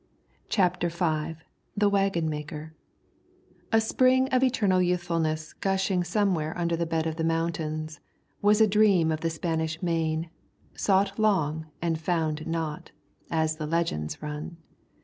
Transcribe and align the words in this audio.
CHAPTER 0.49 0.89
V 0.89 1.35
THE 1.77 1.87
WAGGON 1.87 2.27
MAKER 2.27 2.73
A 3.71 3.79
spring 3.79 4.29
of 4.29 4.41
eternal 4.43 4.81
youthfulness 4.81 5.53
gushing 5.53 6.03
somewhere 6.03 6.57
under 6.57 6.75
the 6.75 6.87
bed 6.87 7.05
of 7.05 7.17
the 7.17 7.23
mountains, 7.23 7.99
was 8.41 8.59
a 8.59 8.65
dream 8.67 9.11
of 9.11 9.21
the 9.21 9.29
Spanish 9.29 9.79
Main, 9.83 10.31
sought 10.73 11.19
long 11.19 11.67
and 11.83 12.01
found 12.01 12.47
not, 12.47 12.89
as 13.29 13.57
the 13.57 13.67
legends 13.67 14.23
run. 14.23 14.57